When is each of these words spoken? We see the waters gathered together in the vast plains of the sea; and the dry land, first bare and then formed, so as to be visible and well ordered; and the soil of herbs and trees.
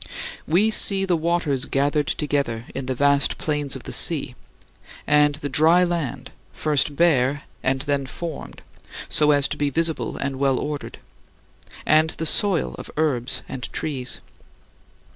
We 0.47 0.71
see 0.71 1.05
the 1.05 1.15
waters 1.15 1.65
gathered 1.65 2.07
together 2.07 2.65
in 2.73 2.87
the 2.87 2.95
vast 2.95 3.37
plains 3.37 3.75
of 3.75 3.83
the 3.83 3.93
sea; 3.93 4.33
and 5.05 5.35
the 5.35 5.47
dry 5.47 5.83
land, 5.83 6.31
first 6.53 6.95
bare 6.95 7.43
and 7.61 7.81
then 7.81 8.07
formed, 8.07 8.63
so 9.09 9.29
as 9.29 9.47
to 9.49 9.57
be 9.57 9.69
visible 9.69 10.17
and 10.17 10.39
well 10.39 10.57
ordered; 10.57 10.97
and 11.85 12.09
the 12.09 12.25
soil 12.25 12.73
of 12.79 12.89
herbs 12.97 13.43
and 13.47 13.71
trees. 13.71 14.21